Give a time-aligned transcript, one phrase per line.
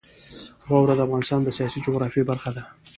[0.69, 2.63] واوره د افغانستان د سیاسي جغرافیه برخه ده.